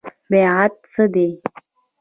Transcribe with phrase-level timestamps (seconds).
[0.29, 1.27] بیعت څه دی؟